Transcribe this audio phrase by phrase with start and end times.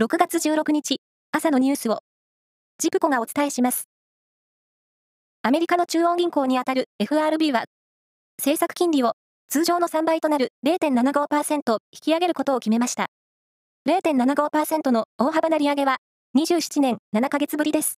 [0.00, 1.00] 6月16日、
[1.32, 1.98] 朝のニュースを、
[2.78, 3.88] ジプコがお伝えします。
[5.42, 7.64] アメリカの中央銀行にあたる FRB は、
[8.38, 9.14] 政策金利を
[9.48, 13.06] 通常の3倍となる0.75%引き上げることを決めました。
[13.88, 15.96] 0.75%の大幅な利上げは、
[16.36, 17.98] 27年7ヶ月ぶりです。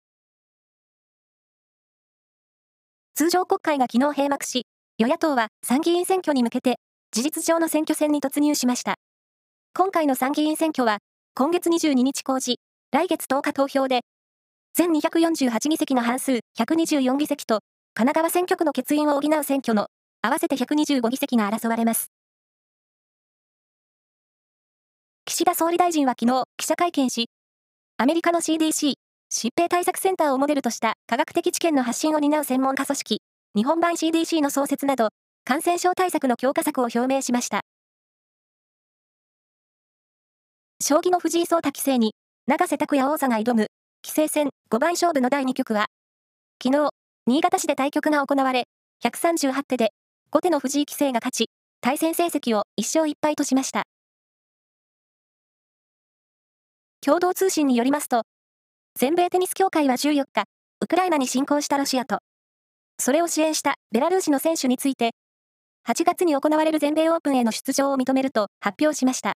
[3.16, 4.66] 通常国会が昨日閉幕し、
[4.98, 6.76] 与野党は参議院選挙に向けて、
[7.10, 8.94] 事実上の選挙戦に突入しました。
[9.74, 10.98] 今回の参議院選挙は、
[11.38, 12.58] 今月22日公示、
[12.90, 14.00] 来月10日投票で、
[14.74, 17.60] 全248議席の半数124議席と、
[17.94, 19.86] 神奈川選挙区の欠員を補う選挙の
[20.20, 22.10] 合わせて125議席が争われます。
[25.26, 27.28] 岸田総理大臣は昨日記者会見し、
[27.98, 28.94] アメリカの CDC、
[29.32, 33.22] 疾病対策センターをモデルとした科学的知見の発信を担う専門家組織、
[33.54, 35.10] 日本版 CDC の創設など、
[35.44, 37.60] 感染症対策の強化策を表明しました。
[40.88, 42.14] 将棋の藤井聡太棋聖に、
[42.46, 43.66] 永瀬拓也王座が挑む、
[44.02, 45.88] 棋聖戦5番勝負の第2局は、
[46.64, 46.88] 昨日、
[47.26, 48.64] 新潟市で対局が行われ、
[49.04, 49.90] 138手で、
[50.30, 51.50] 後手の藤井棋聖が勝ち、
[51.82, 53.82] 対戦成績を1勝1敗としました。
[57.04, 58.22] 共同通信によりますと、
[58.98, 60.44] 全米テニス協会は14日、
[60.80, 62.20] ウクライナに侵攻したロシアと、
[62.98, 65.10] それを支援したベラルーシの選手について、
[65.86, 69.34] 8月に行われる全米オープンへの出場を認めると発表しました。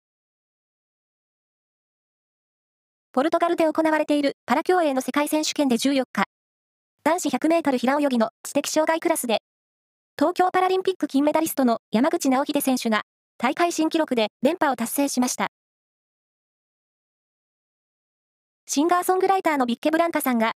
[3.12, 6.26] ポルトガルで行われているパラ競泳の世界選手権で14日、
[7.04, 9.40] 男子100メートル平泳ぎの知的障害クラスで、
[10.16, 13.02] 東京パラリンピック金メダリストの山口直秀選手が
[13.40, 15.48] 大会新記録で連覇を達成しました。
[18.68, 20.52] シンガーソングライターのビッケブランカさんが、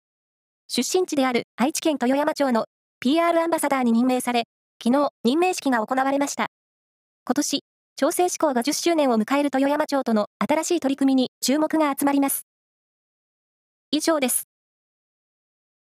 [0.68, 2.66] 出身地である愛知県豊山町の
[3.00, 4.44] PR アンバサダーに任命され、
[4.82, 6.48] 昨日任命式が行われました。
[7.24, 7.64] 今年、
[7.96, 12.46] 調整志向が10周年を迎える豊山町との新しい取り組みに注目が集まります。
[13.90, 14.51] 以上です。